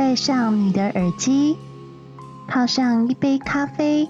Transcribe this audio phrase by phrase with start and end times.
[0.00, 1.58] 戴上你的耳机，
[2.48, 4.08] 泡上一杯咖啡，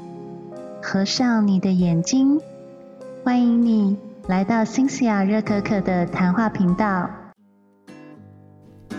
[0.80, 2.40] 合上你的眼睛，
[3.24, 3.96] 欢迎你
[4.28, 7.10] 来到新西亚热可可的谈话频道。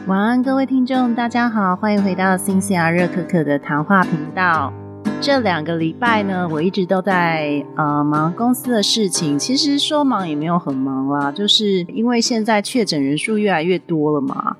[0.06, 4.74] 晚安，各位听众，大家好，欢迎回到新西亚热可可的谈话频道。
[5.22, 9.40] 这两个礼拜呢，我一直都在呃忙公司的事情。
[9.40, 14.58] 其实说忙也没有很忙啦，就是因为现在确诊人数越来越多了嘛。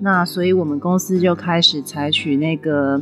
[0.00, 3.00] 那所以，我们公司就开始采取那个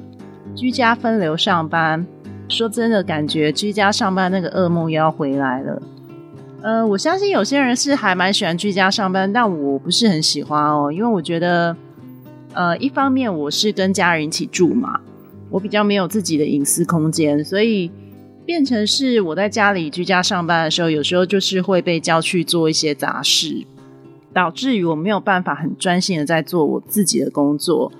[0.54, 2.06] 居家分流上班。
[2.48, 5.82] 说真的，感觉居家上班那个噩梦又要回来了。
[6.60, 11.74] 呃，我相信有些人是还蛮喜欢居家上班，但我不是很喜欢哦，因为我觉得，
[12.52, 15.00] 呃，一方面我是跟家人一起住嘛，
[15.48, 17.90] 我比较没有自己的隐私空间，所以
[18.44, 23.64] 变成是我在家里居家上班的时候，有时候就是会被叫去做一些杂事。
[24.32, 27.92] 导致于我没有办法很专心的在做我自己的工作。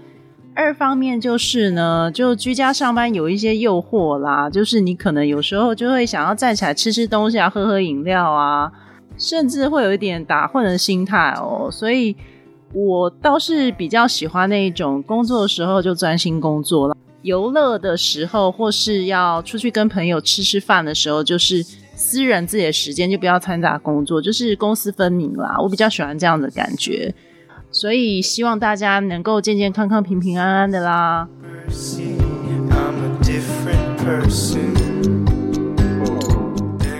[0.54, 8.70] 二方面就是呢，就居家上班有一些诱惑啦，就是你可能有时候就会想要站起来吃吃东西啊，喝喝饮料啊，
[9.16, 11.70] 甚至会有一点打混的心态哦。
[11.70, 12.14] 所以
[12.74, 21.64] 我倒是比较喜欢那一种工作的时候就专心工作了，游乐的时候或是要出去跟朋友吃吃饭的时候，就是。
[21.94, 25.56] 私人自己的时间就不要掺杂工作，就是公私分明啦。
[25.60, 27.14] 我比较喜欢这样的感觉，
[27.70, 31.28] 所以希望大家能够健健康康、平平安安的啦。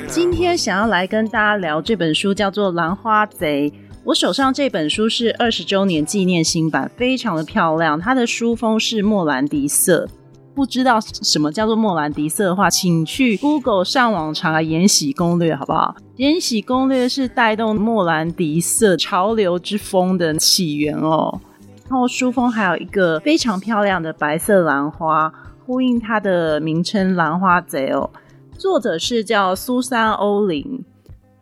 [0.09, 3.71] 今天想要来跟大家聊这本书，叫做《兰花贼》。
[4.05, 7.99] 我手上这本书是二十周年纪念新版，非常的漂亮。
[7.99, 10.09] 它的书封是莫兰迪色。
[10.55, 15.97] 不知道什么叫做莫兰迪色的话，请去 Google 上网查《延禧攻略》，好不好？
[16.17, 21.41] 《延禧攻略》是带动莫兰迪色潮流之风的起源哦。
[21.89, 25.33] 然后书封还有一个非常漂亮的白色兰花，
[25.65, 28.11] 呼应它的名称“兰花贼”哦。
[28.59, 30.85] 作者是叫苏珊·欧林。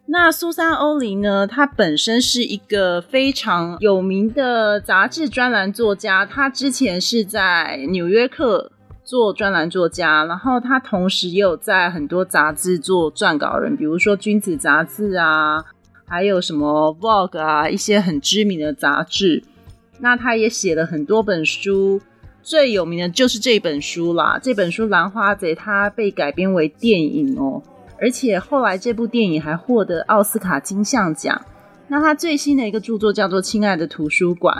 [0.06, 1.46] 那苏珊·欧林呢？
[1.46, 8.72] 她本身是一个非常有名的杂志专栏作家，她之前是在《纽约客》。
[9.10, 15.64] 做专栏作家，然后他同时也有在很多杂志做撰稿人，比如说《君子》杂志啊，
[16.06, 19.42] 还有什么《Vogue》啊，一些很知名的杂志。
[19.98, 22.00] 那他也写了很多本书，
[22.40, 24.38] 最有名的就是这本书啦。
[24.40, 27.60] 这本书《兰花贼》它被改编为电影哦，
[28.00, 31.44] 而且后来这部电影还获得奥斯卡金像奖。
[31.88, 34.56] 那他最新的一个著作叫做《亲爱的图书馆》。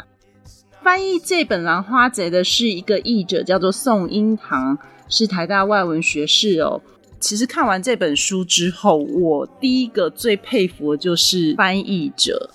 [0.91, 4.77] 翻译这本《兰花贼》的是一个译者，叫做宋英堂，
[5.09, 6.83] 是台大外文学士哦。
[7.21, 12.51] 其实看完这本书之后，我第一个最佩服的就是翻译者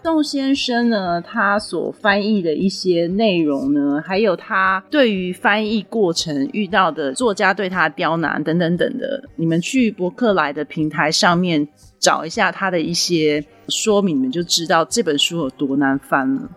[0.00, 1.20] 宋先生呢。
[1.20, 11.66] 他所翻译的一些内容呢，还有他对于翻译过程遇到的作家对他刁难等等等的，你们去博客来的平台上面
[11.98, 16.48] 找一下他的一些说明，你们就知道这本书有多难翻了。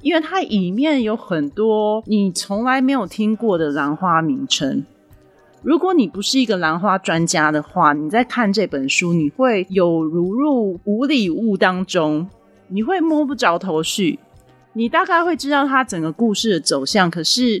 [0.00, 4.84] 因为它里面有很多你从来没有听过的兰花名称。
[5.62, 12.28] 如果你不是一个兰花专家的话，你在看这本书，你会有如入无里雾当中，
[12.68, 14.20] 你会摸不着头绪。
[14.74, 17.60] 你大概会知道它整个故事的走向，可是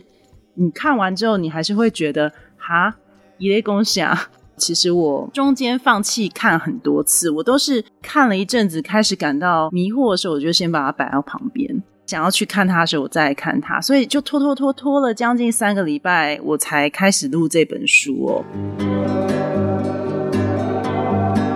[0.54, 2.94] 你看完之后，你还是会觉得哈，
[3.38, 4.30] 一类恭喜啊！
[4.56, 11.82] 其实我中间放弃看很多次，我都是看了一阵子，开始感到迷惑的时候，我就先把它摆到旁边。
[12.08, 18.44] 想要去看他的时候，我再看他，所以就拖拖拖拖了将近三个礼拜，我才开始录这本书哦。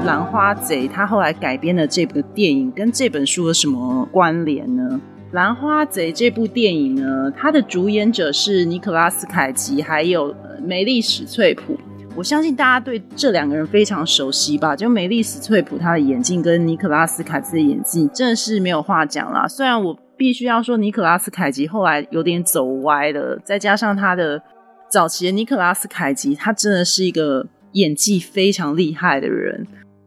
[0.05, 5.01] 兰花贼他后来改编的这部电影跟这本书有什么关联呢？
[5.31, 11.79] 兰花贼这部电影呢，它的主演者是尼克拉斯凯奇还有梅丽史翠普。
[12.15, 14.77] 我相信大家对这两个人非常熟悉吧？
[14.77, 19.49] 就梅丽史翠普她的眼镜跟尼克拉斯凯奇的眼镜，真的是没有话讲啦。
[19.49, 19.99] 虽然我。
[20.23, 24.41] 必须要说，尼可拉斯凯奇后来有点走歪了，再加上他的
[24.89, 29.67] 早期的尼可拉斯凯奇，他真的是一个演技非常厉害的人，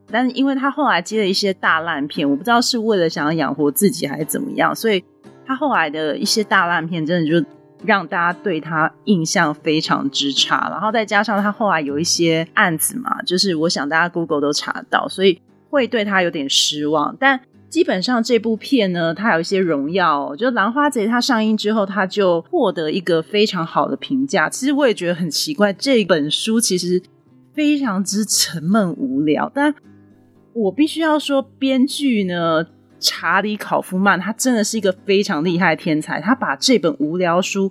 [0.10, 5.04] 但因为他后来接了一些大烂片，我不知道是为了想要养活自己还是怎么样，所以
[5.46, 7.46] 他后来的一些大烂片真的就
[7.84, 10.70] 让大家对他印象非常之差。
[10.72, 17.42] 然后再加上他后来有一些案子嘛，就是我想大家 Google 都查到，所以会对他有点失望，但。
[17.70, 20.36] 基本上这部片呢，它有一些荣耀。
[20.36, 24.50] 就《兰花贼》它上映之后，它就获得一个非常好的评价。
[24.50, 27.02] 其实我也觉得很奇怪，这本书其实
[27.54, 29.52] 非常之沉闷无聊。
[29.54, 29.74] 但
[30.54, 32.66] 我必须要说，编剧呢，
[33.00, 36.22] 查理·考夫曼他真的是一个非常厉害的天才。
[36.22, 37.70] 他把这本无聊书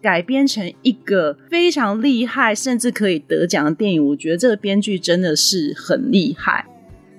[0.00, 6.66] 改编成一个非常厉害，甚至可以得奖的电影，我觉得这个编剧真的是很厉害。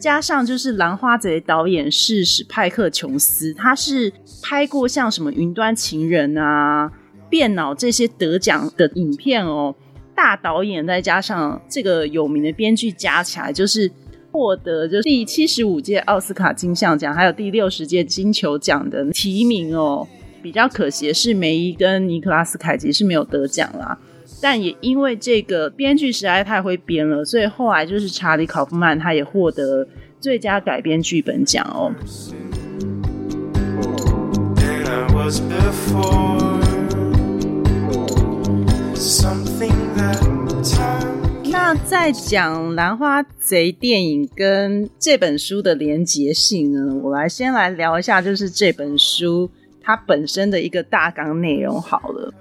[0.03, 4.11] 加上就是《兰花贼》导演是史派克琼斯，他是
[4.41, 6.89] 拍过像什么《云端情人》啊、
[7.29, 9.73] 《变脑》这些得奖的影片哦。
[10.13, 13.89] 大导演再加上这个有名的编剧加起来，就是
[14.29, 20.05] 获得就是第七十五届奥斯卡金像奖，还有第六十届金球奖的提名哦。
[20.41, 23.97] 比较可惜的是，梅姨跟尼克拉斯凯奇是没有得奖啦。
[24.43, 29.87] 但也因为这个编剧实在太会编了，所以后来就是查理·考夫曼，他也获得
[30.19, 31.95] 最佳改编剧本奖哦。
[41.45, 49.49] 那在讲《兰花贼》电影跟这本书的连结性呢，我来先来聊一下，就是这本书
[49.81, 52.33] 它本身的一个大纲内容好了。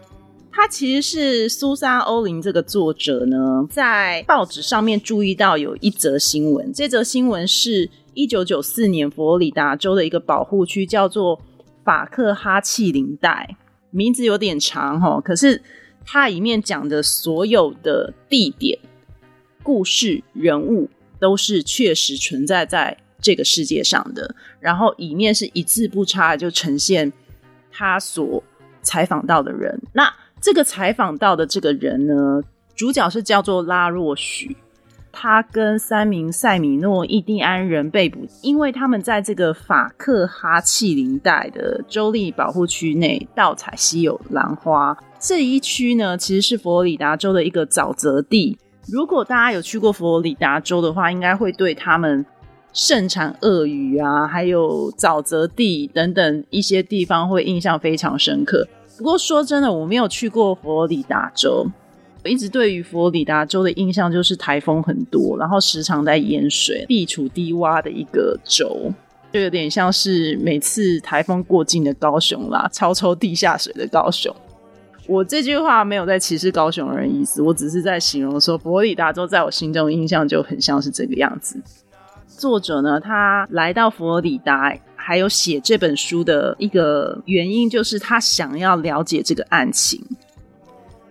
[0.55, 6.71] 他其实是苏珊·欧林这个作者呢，在报纸上面注意到有一则新闻。
[6.75, 11.41] 这则新闻是一九九四年佛罗里达州的一个保护区，叫做
[11.83, 13.57] 法克哈契林带，
[13.91, 15.19] 名字有点长哈。
[15.23, 15.63] 可是
[16.05, 18.79] 它里面讲的所有的地点、
[19.63, 24.35] 故事、人物，都是确实存在在这个世界上的。
[24.61, 27.11] 然后里面是一字不差就呈现
[27.71, 28.45] 他所
[28.83, 29.81] 采访到的人。
[29.95, 32.43] 那这个采访到的这个人呢，
[32.75, 34.57] 主角是叫做拉若许，
[35.13, 44.99] 他跟三名塞米诺印第安人被捕，因为他们在这个法克哈契林带的州立保护区内盗采稀有兰花。
[45.21, 48.59] 这一区呢，其实是佛罗里达州的一个沼泽地。
[48.89, 52.27] 如果大家有去过佛罗里达州的话，应该会对他们
[52.73, 58.67] 盛产鳄鱼啊，还有沼泽地等等一些地方会印象非常深刻。
[58.99, 61.67] 不过说真的，我没有去过佛罗里达州。
[62.25, 68.93] 我一直对于佛罗里达州的印象就是台风很多，然后时常在淹水、地处低洼的一个州，
[69.33, 74.33] 就有点像是每次台风过境的高雄啦，超抽地下水的高雄。
[75.09, 81.61] 我这句话没有在歧视高雄人意思，我只是在形容说佛罗里达州在我心中印象就很像是这个样子。
[82.29, 84.73] 作者呢，他来到佛罗里达。
[85.03, 90.01] 还有写这本书的一个原因，就是他想要了解这个案情。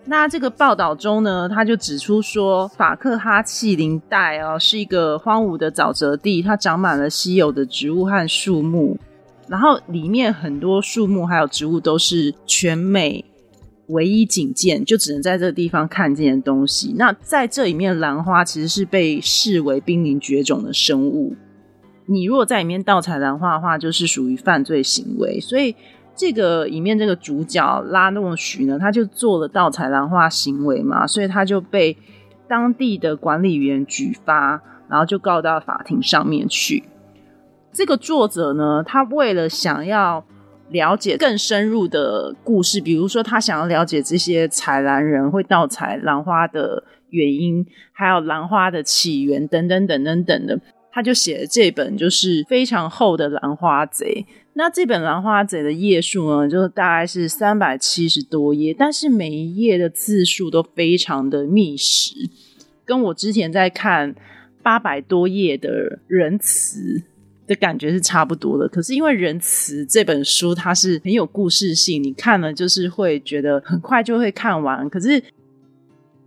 [0.05, 8.97] 那这个报道中呢，他就指出说，法克哈契林带哦是一个荒芜的沼泽地，它长满了稀有的植物和树木，
[9.47, 13.23] 然后里面很多树木还有植物都是全美
[13.87, 16.95] 唯一仅见，就只能在这个地方看见的东西。
[16.97, 21.35] 那在这里面，兰花其实是被视为濒临绝种的生物。
[22.11, 25.39] 你如果在里面盗采兰花的话，就是属于犯罪行为。
[25.39, 25.73] 所以
[26.13, 31.97] 这个里面这个主角拉诺许呢，他就做了盗采兰花行为嘛，所以他就被
[32.47, 36.83] 当地的管理员举发，然后就告到法庭上面去。
[37.71, 40.25] 这个作者呢，他为了想要
[40.69, 50.59] 了解更深入的故事，比如说他想要了解这些采兰人会盗采兰花的原因，还有兰花的起源等等等等等的。
[50.91, 54.25] 他就写了这本就是非常厚的《兰花贼》。
[54.53, 62.13] 那这本《兰花贼》的页数呢，就大概是三百七十多页，但是每一页的字数都非常的密实，
[62.83, 64.13] 跟我之前在看
[64.61, 67.01] 八百多页的仁慈
[67.47, 68.67] 的感觉是差不多的。
[68.67, 74.89] 可是因为仁慈这本书它是很有故事性，你看了就是会觉得很快就会看完。
[74.89, 75.23] 可是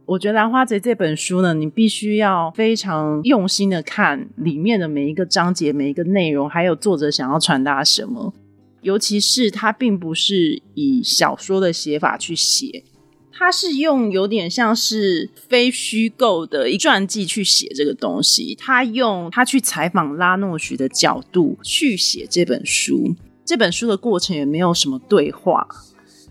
[0.06, 8.34] 我觉得《兰花贼》这本书呢，你必须要非常用心的看里面的每一个章节、每一个内容，还有作者想要传达什么。
[8.82, 12.84] 尤其是他并不是以小说的写法去写，
[13.32, 18.54] 他是用有点像是非虚构的一传记去写这个东西。
[18.54, 23.14] 他用他去采访拉诺许的角度去写这本书。
[23.42, 25.66] 这本书的过程也没有什么对话，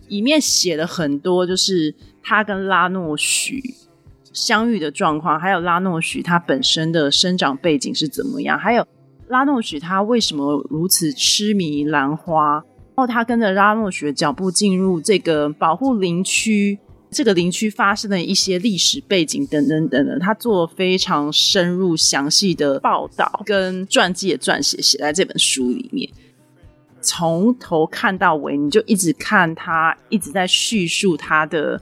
[0.07, 1.95] 里面写了很多就是。
[2.23, 3.61] 他跟拉诺许
[4.31, 8.57] 相遇的状况，还有拉诺许他本身的生长背景是怎么样？
[8.57, 8.87] 还有
[9.27, 12.63] 拉诺许他为什么如此痴迷兰花？
[12.95, 16.79] 然后他跟着拉诺许的脚步进入这个保护林区，
[17.11, 26.09] 这个林区发生的一些历史背景等等等等，他做非常深入详细的报道跟传记的撰写，写在这本书里面。
[27.01, 31.81] 从头看到尾，你就一直看他一直在叙述他的。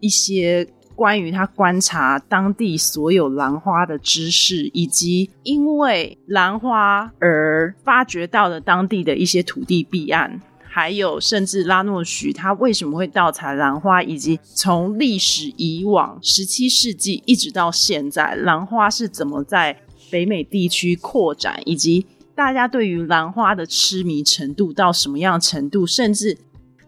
[0.00, 26.38] 一些关于他观察当地所有兰花的知识，以及因为兰花而发掘到的当地的一些土地弊案，还有甚至拉诺许他为什么会盗采兰花，以及从历史以往十七世纪一直到现在，兰花是怎么在北美地区扩展，以及大家对于兰花的痴迷程度到什么样程度，甚至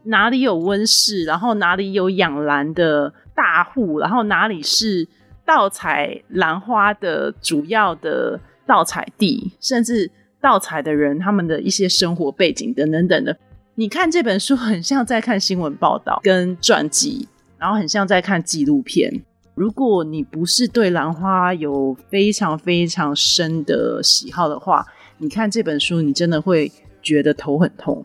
[0.07, 5.07] 哪里有温室，然后哪里有养兰的大户，然后哪里是
[5.45, 10.11] 盗采兰花的主要的盗采地，甚至
[10.41, 13.37] 盗采的人他们的一些生活背景等等等的。
[13.75, 19.13] 你看这本书很像在看新闻报道跟传记，然后很像在看纪录片。
[19.55, 24.87] 如果你不是对兰花有非常非常深的喜好的话，
[25.19, 26.71] 你看这本书，你真的会
[27.03, 28.05] 觉得头很痛。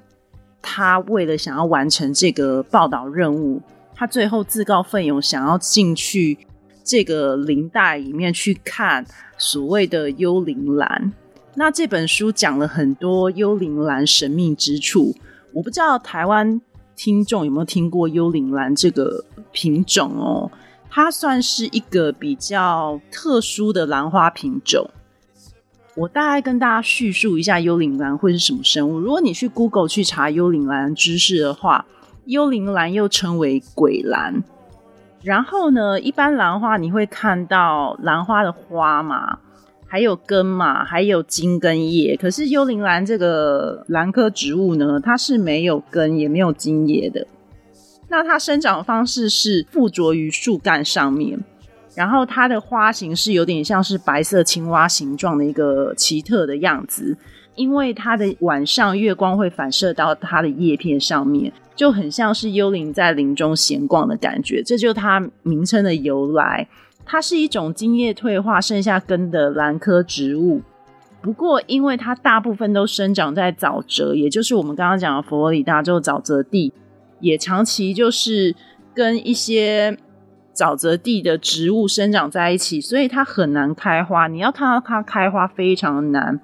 [0.62, 3.62] 他为了想要完成这个报道任务，
[3.96, 6.38] 他最后自告奋勇想要进去
[6.84, 9.06] 这个林带里面去看
[9.38, 11.12] 所谓的幽灵兰。
[11.56, 15.14] 那这本书讲了很多幽灵兰神秘之处。
[15.54, 16.62] 我不知道台湾
[16.96, 20.50] 听众有没有听过幽灵兰这个品种哦，
[20.90, 24.90] 它算是一个比较特殊的兰花品种。
[25.96, 28.98] 我大概跟大家叙述一下幽灵兰会是什么生物。
[28.98, 31.86] 如果你去 Google 去查幽灵兰知识的话，
[32.26, 34.42] 幽灵兰又称为鬼兰。
[35.22, 39.40] 然后呢，一般兰花你会看到兰花的花嘛？
[39.86, 42.16] 还有根嘛，还有茎跟叶。
[42.16, 47.28] 可是幽灵兰这个兰科植物呢，它是没有根也没有茎叶的。
[48.08, 51.44] 那它生长的方式是附着于树干上面，
[51.96, 57.18] 然后它的花型是有点像是白色青蛙形状的一个奇特的样子。
[57.56, 64.64] 因为它的晚上月光会反射到它的叶片上面，就很像是幽灵在林中闲逛的感觉。
[64.64, 66.66] 这就它名称的由来。
[67.06, 70.62] 它是一种茎叶退化、剩下根的兰科植物，
[71.22, 76.72] 不过因为它大部分都生长在沼泽，也就是我们刚刚讲的佛罗里达州沼泽地，
[77.20, 78.56] 也长期就是
[78.94, 79.98] 跟一些
[80.54, 84.28] 沼泽地的植物生长在一起，所以它很难开花。
[84.28, 86.40] 你要看到它开花非常难，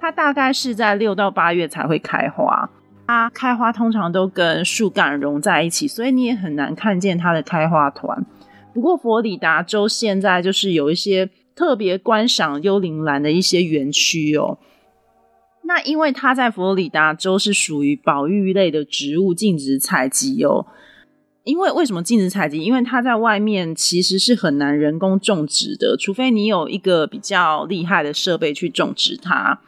[0.00, 2.70] 它大概是在六到八月才会开花。
[3.06, 8.24] 它开花通常都跟树干融在一起，所以你也很难看见它的开花团。
[8.74, 14.58] 不过，佛罗里达州现在就是有一些特别观赏幽灵兰的一些园区哦。
[15.64, 20.66] 那因为它在佛罗里达州是属于保育类的植物，禁止采集哦。
[21.48, 22.62] 因为为什么禁止采集？
[22.62, 29.58] 因为它在外面其实是很难人工种植的，除非你有一个比较厉害的设备去种植它。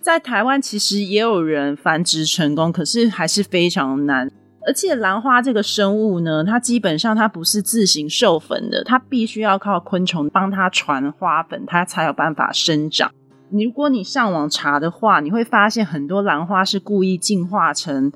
[0.00, 4.30] 在台湾其实也有人繁殖成功，可是还是非常难。
[4.68, 13.10] 而且兰花这个生物呢，它基本上它不是自行授粉的，它必须要靠昆虫帮它传花粉，它才有办法生长。
[13.50, 18.12] 如果你上网查的话，你会发现很多兰花是故意进化成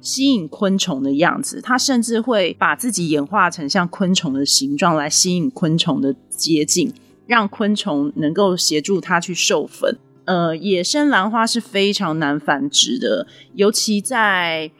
[0.00, 6.92] 吸引昆虫的样子，它甚至会把自己演化成像昆虫的形状来吸引昆虫的接近，
[7.26, 9.98] 让昆虫能够协助它去授粉。
[10.24, 14.70] 呃，野生兰花是非常难繁殖的，尤其在。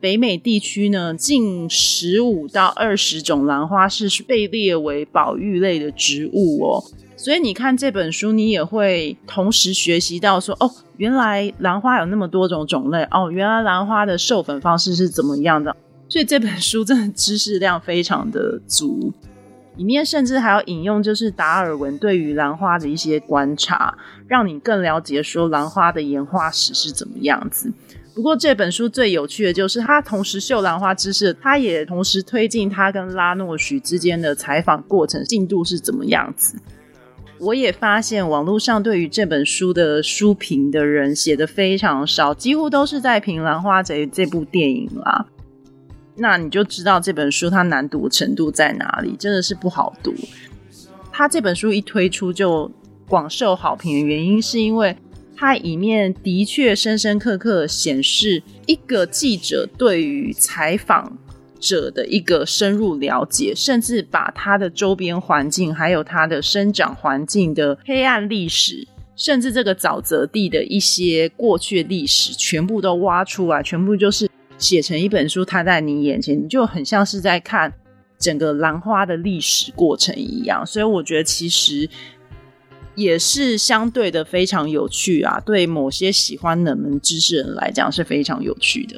[0.00, 6.84] 北美地区呢，近十五到二十种兰花是被列为保育类的植物哦。
[7.18, 15.76] 所以你看这本书，你也会同时学习到说，哦，原来兰花有那么多种种类哦，原来兰花的授粉方式是怎么样的。
[16.08, 19.12] 所以这本书真的知识量非常的足，
[19.76, 23.98] 里面甚至还要引用就是达尔文对于兰花的一些观察，
[24.28, 27.72] 让你更了解说兰花的演化史是怎么样子。
[28.14, 36.56] 不过这本书最有趣的就是，他同时秀兰花知识，他也同时推进他跟拉诺许之间的采访过程进度是怎么样子。
[37.40, 45.26] 我也发现网络上对于这本书的书评的人写的非常少，几乎都是在评《兰花贼》这部电影啦。
[46.16, 50.14] 那你就知道这本书它难读程度在哪里，真的是不好读。
[51.12, 52.70] 他这本书一推出就
[53.08, 54.96] 广受好评的原因，是因为。
[55.40, 61.16] 它里面的确深深刻刻显示一个记者对于采访
[61.60, 68.86] 者的一个深入了解，甚至把它的周边环境，还有它的生长环境的黑暗历史，
[69.16, 77.72] 甚至这个沼泽地的一些过去历史，全部都挖出来，全部就是写成一本书，摊在你眼前，你就很像是在看
[78.18, 80.64] 整个兰花的历史过程一样。
[80.66, 81.88] 所以我觉得其实。
[82.94, 88.96] 也是相对的非常有趣啊，对某些喜欢冷门知识人来讲是非常有趣的。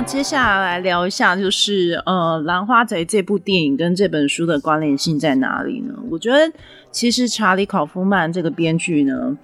[0.00, 5.94] 那接下来聊一下，就是呃，《兰花贼》这部电影跟这本书的关联性在哪里呢？
[6.08, 6.52] 我觉得，
[6.92, 9.36] 其实查理·考夫曼这个编剧呢，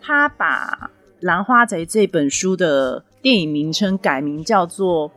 [0.00, 0.70] 他把
[1.20, 5.12] 《兰花贼》这本书的电影名称改名叫做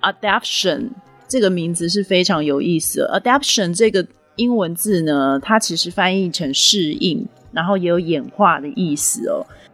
[0.00, 0.88] “adaption”，
[1.28, 3.06] 这个名字是非常有意思。
[3.12, 4.06] adaption 这个
[4.36, 9.44] 英文字呢，它其实翻译成适应，然后也有演化的意思哦。《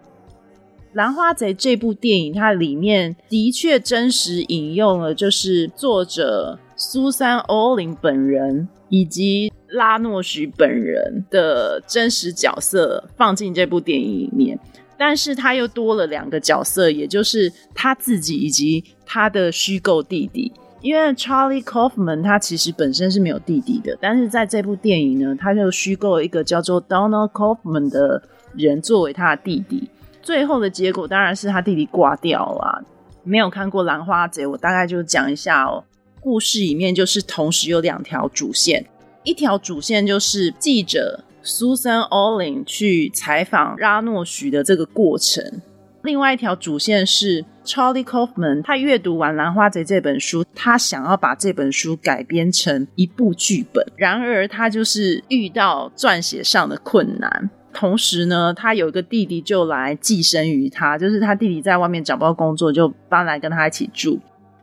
[0.98, 14.58] 兰花贼》这部电影，它里面的确真实引用了，就是作者苏珊·欧林本人以及拉诺许本人的真实角色放进这部电影里面，
[14.98, 20.52] 但是他又多了两个角色，也就是他自己以及他的虚构弟弟。
[20.80, 28.20] 因为 Charlie Kaufman 他其实本身是没有弟弟的，但是在这部电影呢，他就虚构一个叫做 Donald Kaufman 的
[28.56, 29.88] 人作为他的弟弟。
[30.22, 32.84] 最后的结果当然是他弟弟挂掉了。
[33.24, 35.84] 没有看过《兰花贼》，我大概就讲一下哦。
[36.20, 38.84] 故事里面就是同时有两条主线，
[39.22, 45.62] 一条主线就是记者 Susan Olin 去采访拉诺许的这个过程，
[46.02, 57.50] 另外一条主线是 Charlie Kaufman 他阅读完《兰花贼》这本书，他想要把这本书改编成一部剧本，然而他就是遇到撰写上的困难。
[57.78, 64.18] 同时呢，他有一个弟弟就来寄生于他，就是他弟弟在外面找不到工作，就搬来跟他一起住。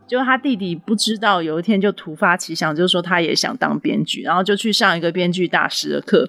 [0.06, 6.28] 就他弟弟不知道，有一天就突发奇想，就是说他也想当编剧，然后就去上一个编剧大师的课。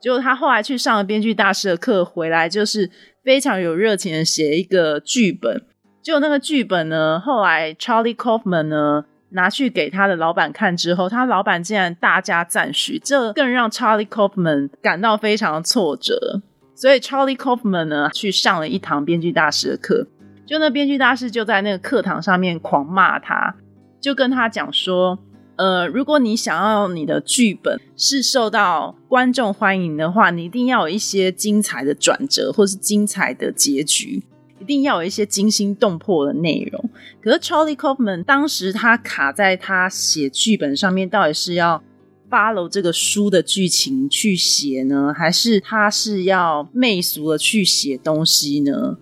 [0.00, 2.90] 结果他后来去上了编剧大师的课，回来就是
[3.22, 5.62] 非常有热情的写一个剧本。
[6.02, 9.04] 就那个剧本呢，后来 Charlie Kaufman 呢。
[9.34, 16.40] 拿去给他的老板看之后，他老板竟然大加赞许，这更让 Charlie Kaufman 感到非常挫折。
[16.74, 20.06] 所以 Charlie Kaufman 呢，去上了一堂编剧大师的课。
[20.46, 23.54] 就那编剧大师就在那个课堂上面狂骂他，
[24.00, 25.18] 就跟他讲说
[25.56, 34.22] ：“呃，如果你想要你的剧本是受到观众欢迎的话，你一定要有一些精彩的转折，或是精彩的结局。”
[34.64, 36.90] 一定要有一些惊心动魄的内容。
[37.20, 41.82] 可是 Charlie Kaufman 当时他卡在他写剧本上面，到底是要
[42.30, 48.96] follow 这个书的剧情去写呢，还是他是要媚俗的去写东西呢？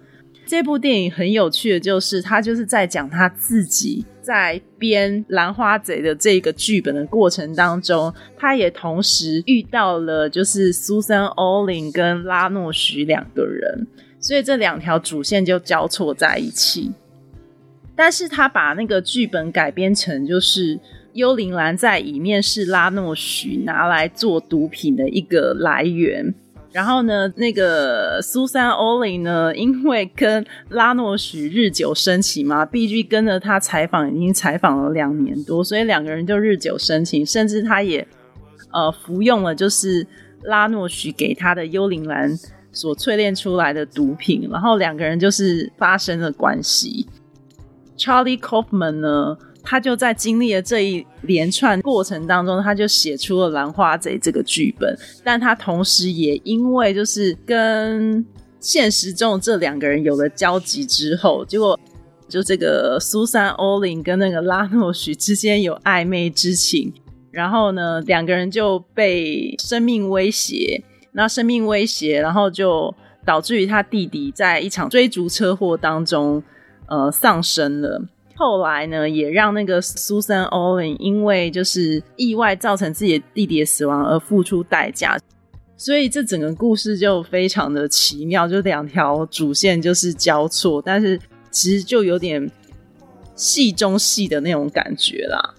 [0.44, 13.86] 这部电影很有趣的就是，他就是在讲他自己在编《兰花贼》的这个剧本的过程当中，他也同时遇到了就是 Susan Olin 跟拉诺许两个人。
[14.20, 16.92] 所以这两条主线就交错在一起，
[17.96, 20.78] 但是他把那个剧本改编成就是
[21.14, 26.32] 幽灵兰在里面是拉诺许拿来做毒品的一个来源，
[26.72, 38.06] 然后呢，那个苏珊欧林呢，因为跟拉诺许日久生情嘛，毕竟跟着他采访已经采访了两年多，所以两个人就日久生情，甚至他也
[38.72, 40.06] 呃服用了就是
[40.42, 42.36] 拉诺许给他的幽灵兰。
[42.74, 47.06] 所淬炼出来的毒品，然后两个人就是发生了关系。
[47.98, 54.96] Charlie Kaufman 呢，他就在经历了这一连串过程当中，他就写出了《兰花贼》这个剧本。
[55.22, 58.24] 但他同时也因为就是跟
[58.60, 61.78] 现实中这两个人有了交集之后，结果
[62.28, 66.92] 就这个苏珊·欧林跟那个拉诺许之间有暧昧之情，
[67.30, 70.82] 然后呢，两个人就被生命威胁。
[71.14, 72.94] 那生命威胁，然后就
[73.26, 76.42] 导致于他弟弟在一场追逐车祸当中，
[76.86, 78.02] 呃，丧生了。
[78.42, 85.16] 后来呢，也让那个苏珊·欧文因为就是意外造成自己的弟弟的死亡而付出代价。
[85.76, 91.16] 所以这整个故事就非常的奇妙，就两条主线就是交错，但是
[91.52, 92.50] 其实就有点
[93.36, 95.54] 戏中戏的那种感觉啦。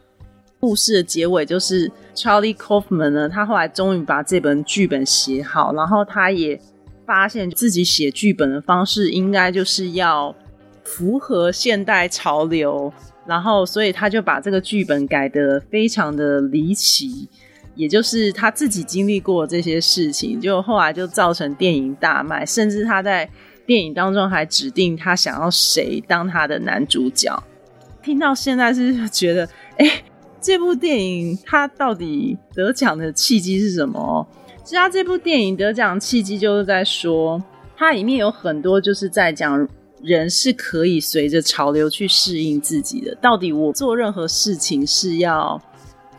[0.60, 6.60] 故事的结尾就是 Charlie Kaufman 呢，他后来终于把这本剧本写好，然后他也
[7.06, 10.36] 发现自己写剧本的方式应该就是要
[10.84, 12.91] 符合现代潮流，
[13.26, 17.28] 然后所以他就把这个剧本改得非常的离奇，
[17.76, 23.30] 也就是他自己经历过这些事情，就后来就造成电影大卖，甚至他在
[23.65, 27.43] 电影当中还指定他想要谁当他的男主角。
[28.02, 30.04] 听到现在是觉得，哎。
[30.46, 34.28] 这部电影它到底得奖的契机是什么？
[34.62, 37.41] 其实它这部电影得奖契机就是在说，
[37.78, 39.65] 它里面有很多就是在讲
[40.04, 43.16] 人是可以随着潮流去适应自己的。
[43.22, 45.62] 到底我做任何事情是要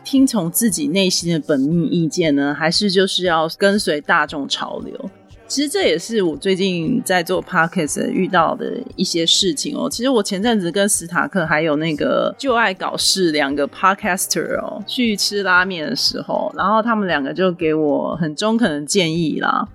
[0.03, 5.09] 听从自己内心的本命意见呢，还是就是要跟随大众潮流？
[5.47, 9.87] 其实这也是我最近在做 podcast 遇到的一些事情哦。
[9.87, 19.67] 其实我前阵子跟史塔克还有那个就爱搞事两个 podcaster 哦，去吃拉面的时候，然后他们两个就给我很中肯的建议啦。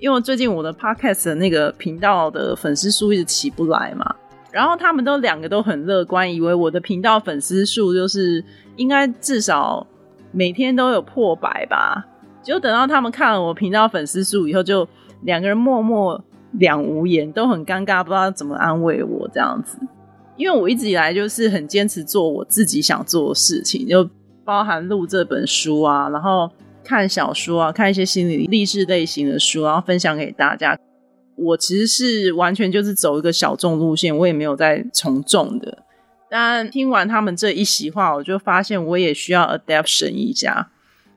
[0.00, 4.16] 因为最近我的 podcast 的那个频道的粉丝数一直起不来嘛，
[4.50, 8.42] 然后他们都两个都很乐观，以为我的频道粉丝数就是
[8.76, 9.86] 应该至少
[10.32, 12.06] 每天都有破百吧。
[12.42, 14.88] 就等到他们看了我频道粉丝数以后，就
[15.24, 16.18] 两个人默默
[16.52, 19.78] 两无言，都很尴尬，不知道怎么安慰我这样子。
[20.38, 24.08] 因为我一直以来就是很坚持做我自己想做的事情，就
[24.46, 26.50] 包含录这本书啊，然后
[26.84, 30.78] 看小说啊，看一些心理励志类型的书，然后分享给大家。
[31.36, 35.84] 我其实是完全就是走一个小众路线，我也没有在从众的。
[36.28, 40.70] 但听完他们这一席话，我就发现我也需要 adaptation 一下。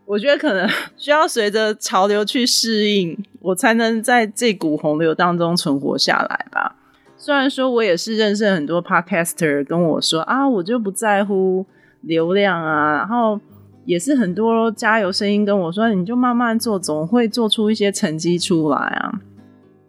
[0.06, 6.76] 我觉得可能 需要随着潮流去适应，我才能在这股洪流当中存活下来吧。
[7.17, 11.65] 虽然说我也是认识很多 podcaster 跟我说啊，我就不在乎
[12.02, 13.39] 流量啊，然后
[13.86, 19.19] 也是很多加油声音跟我说，你就慢慢做，总会做出一些成绩出来啊。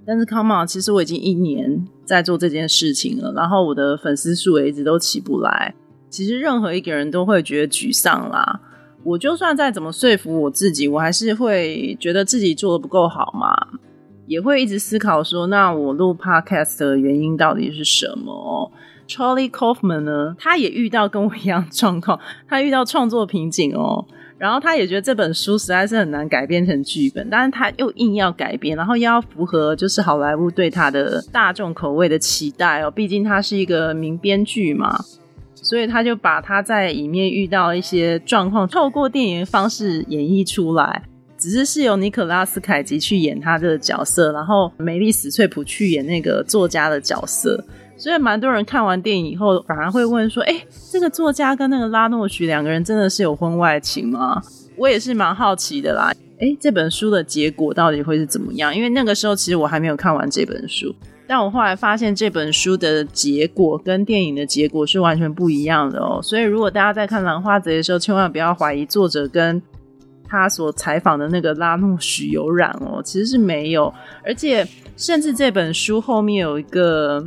[0.07, 5.75] 但是 come on，其实我已经一年在做这件事情了，然后我的粉丝数也一直都起不来。
[6.11, 8.61] 其实任何一个人都会觉得沮丧啦。
[9.03, 13.55] 我就算再怎么说服我自己，我还是会觉得自己做的不够好嘛，
[14.27, 18.71] 也会一直思考说，那我录 podcast 的原因到底是什么
[19.09, 24.05] ？Charlie Kaufman 呢，他也遇到跟我一样状况，他遇到创作瓶颈哦，
[24.39, 34.99] 然后他也觉得这本书实在是很难改编成剧本，但是他又硬要改编，然后又要符合就是好莱坞对他的大众口味的期待哦，毕竟他是一个名编剧嘛。
[35.55, 41.03] 所以他就把他在里面遇到一些状况，透过电影方式演绎出来。
[41.39, 47.65] 只是是由尼可拉斯凯奇去演他这个角色，然后梅丽史翠普去演那个作家的角色。
[48.05, 50.63] 所以蛮多人看完电影以后，反而会问说：“哎，
[50.93, 54.43] 这个作家跟那个拉诺许两个人真的是有婚外情吗？”
[54.77, 56.13] 我也是蛮好奇的啦。
[56.39, 58.77] 哎，这本书的结果到底会是怎么样？
[58.77, 60.95] 因为那个时候其实我还没有看完这本书。
[61.27, 69.63] 但我后来发现这本书的结果跟电影的结果是完全不一样的哦，所以如果大家在看《兰花贼》的时候，千万不要怀疑作者跟
[70.29, 73.91] 他所采访的那个拉诺许有染哦，其实是没有，
[74.23, 77.27] 而且甚至这本书后面有一个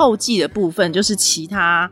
[0.00, 1.90] 后记的部分，就是其他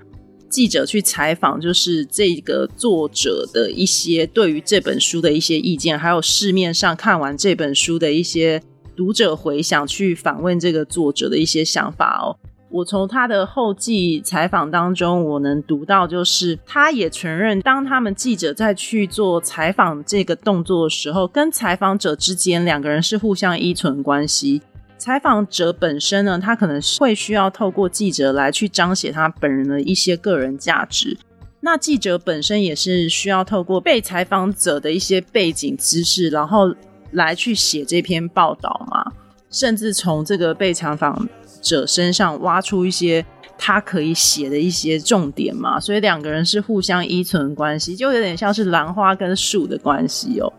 [0.49, 8.63] 记者去采访，就是这个作者的一些对于这本书的一些意见，还有市面上看完这本书的一些。
[8.97, 12.35] 读者回想去访问这个作者的一些想法哦，
[12.69, 24.63] 我从他的后记采访当中，我能读到，就是他也承认，当他们记者在去做采访这个动作的时候，跟采访者之间两个人是互相依存关系。
[24.99, 31.17] 采访者本身呢，他可能会需要透过记者来去彰显他本人的一些个人价值，
[31.61, 36.75] 那记者本身也是需要透过被采访者的一些背景知识，然后。
[37.13, 39.03] 来去写这篇报道嘛，
[39.51, 41.27] 甚至从这个被采访
[41.63, 43.25] 者身上挖出一些
[43.57, 50.53] 他可以写的一些重点嘛，所以两个人是互相依存关系，就有点像是兰花跟树的关系哦。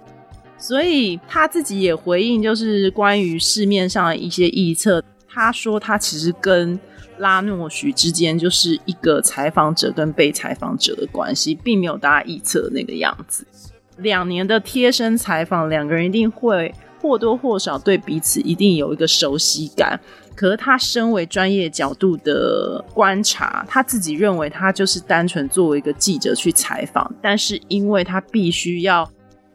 [0.60, 6.78] 所以他自己也回应，就是关于市面上的一些臆测，他说他其实跟
[7.18, 13.46] 拉诺许之间就是一个采访者跟被采访者的关系，并没有大家臆测的那个样子。
[13.98, 20.00] 两年的贴身采访，两个人一定会或多或少对彼此一定有一个熟悉感。
[20.36, 29.10] 可是他身为专业角度的观察，他自己认为他就是单纯作为一个记者去采访，但是因为他必须要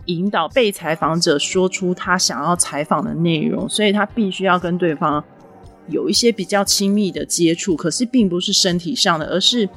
[0.07, 5.23] 引导被采访者说出他想要采访的内容，所以他必须要跟对方
[5.88, 7.77] 有一些比较亲密的接触。
[7.77, 9.69] 可是并不是身体上的，而是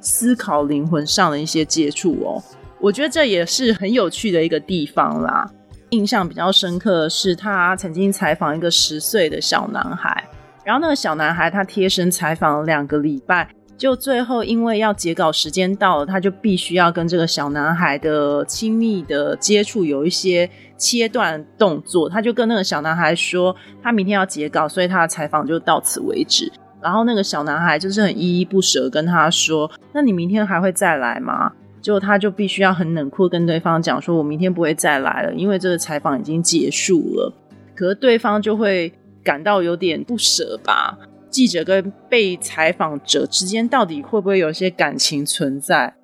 [0.00, 2.42] 思考灵魂上的一些接触哦。
[2.80, 5.50] 我觉得这也是很有趣的一个地方啦。
[5.90, 10.28] 印象比较深刻的是，他曾经采访一个十岁的小男孩，
[10.64, 26.50] 然后那个小男孩他贴身采访了两个礼拜，就最后因为要截稿时间到了，他就必须要跟这个小男孩的亲密的接触有一些切断动作，他就跟那个小男孩说，他明天要截稿，所以他的采访就到此为止。
[26.80, 37.32] 然后那个小男孩就是很依依不舍跟他说：“那你明天还会再来吗？”就他就必须要很冷酷跟对方讲说，我明天不会再来了，因为这个采访已经结束了。
[37.74, 40.96] 可是对方就会感到有点不舍吧？
[41.30, 45.94] 记者跟被采访者之间到底会不会有些感情存在？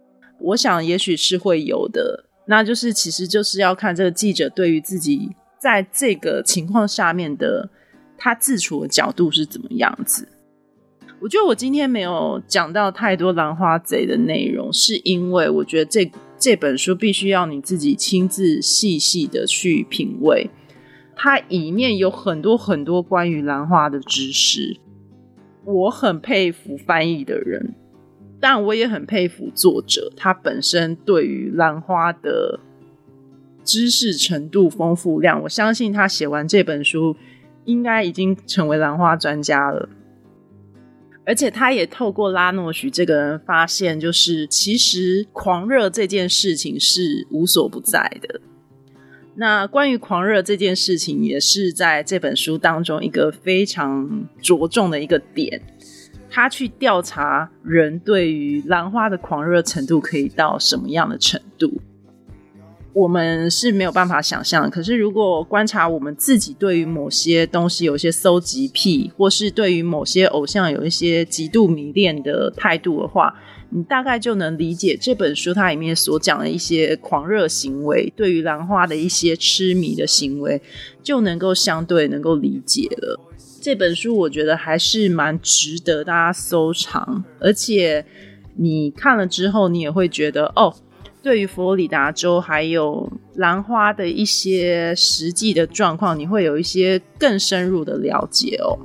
[0.41, 2.25] 我想也许是会有的。
[2.47, 7.71] 那就是其实就是要看这个记者对于自己在这个情况下面的
[8.19, 10.29] 他自处的角度是怎么样子。
[11.21, 20.51] 我觉得我今天没有讲到太多兰花贼的内容，是因为我觉得这这本书必须要你自己亲自细细的去品味，
[21.15, 24.81] 它里面有很多很多关于兰花的知识。
[25.65, 27.75] 我很佩服翻译的人，
[28.41, 32.59] 但我也很佩服作者，他本身对于兰花的
[33.65, 37.17] 知识程度丰富量，我相信他写完这本书，
[37.65, 39.89] 应该已经成为兰花专家了。
[41.25, 48.41] 而且他也透过拉诺许这个人发现，就是其实狂热这件事情是无所不在的。
[49.35, 55.61] 那关于狂热这件事情，也是在这本书当中一个非常着重的一个点。
[56.31, 61.81] 他去调查人对于兰花的狂热程度可以到什么样的程度。
[62.95, 73.35] 我们是没有办法想象，可是如果观察我们自己对于某些东西有一些搜集癖，或是对于某些偶像有一些极度迷恋的态度的话，
[73.75, 80.61] 你大概就能理解这本书它里面所讲的一些狂热行为，对于兰花的一些痴迷的行为，
[81.03, 83.19] 就能够相对能够理解了。
[83.61, 88.05] 这本书我觉得还是蛮值得大家收藏，而且
[88.57, 90.75] 你看了之后，你也会觉得哦。
[91.23, 98.77] 对于佛罗里达州还有兰花的一些实际的状况，你会有一些更深入的了解哦。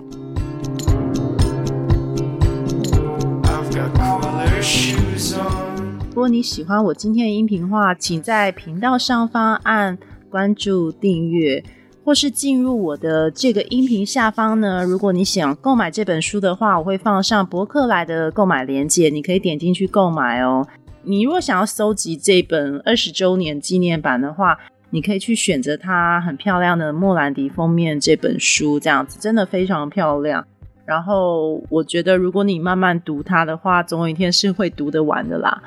[6.27, 9.97] 你喜欢我今天的音频话，请在频道上方按
[10.29, 11.63] 关注、订阅，
[12.03, 14.83] 或是进入我的这个音频下方呢。
[14.83, 20.67] 如果你想购买这本书的话，我会放上博客来的购买链接，你可以点进去购买哦。
[21.03, 24.57] 你如果想要搜集这本二十周年纪念版的话，
[24.89, 30.45] 你可以去选择它很漂亮的莫兰迪封面这本书，这样子真的非常漂亮。
[30.85, 35.61] 然后我觉得，如果你慢慢读它的话，总有一天是会读得完的啦。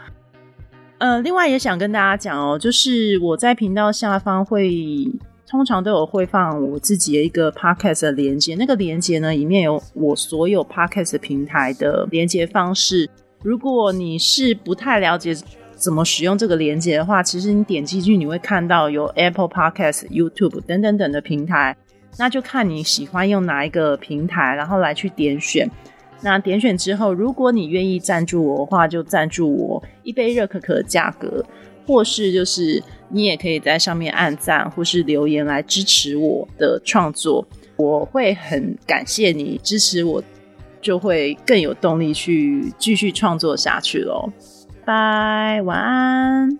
[1.00, 5.10] 呃，另外也想跟大家讲哦，就是我在频道下方会
[5.48, 13.08] 通常都有会放我自己的一个 podcast 的连接，那个连接呢里面有我所有 podcast 平台的连接方式。
[13.42, 15.34] 如果你是不太了解
[15.74, 21.74] 怎么使用这个连接的话，其实你点击去你会看到有 Apple Podcast、YouTube 等等等的平台，
[22.18, 25.66] 那就看你喜欢用哪一个平台，然后来去点选。
[26.22, 31.44] 那点选之后，如果你愿意赞助我的话，就赞助我一杯热可可的价格，
[31.86, 40.22] 或是就是你也可以在上面按赞或是留言来支持我的创作，我会很感谢你支持我。
[40.82, 44.32] 就会更有动力去继续创作下去喽。
[44.82, 46.58] 拜，晚安。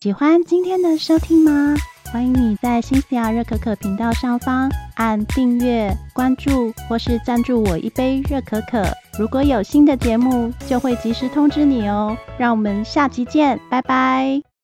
[0.00, 1.76] 喜欢今天的收听吗？
[2.12, 8.84] 欢迎你在新西亚热可可频道上方按订阅、关注或是赞助我一杯热可可。
[9.16, 12.16] 如果有新的节目，就会及时通知你哦。
[12.36, 14.49] 让我们下期见，拜拜。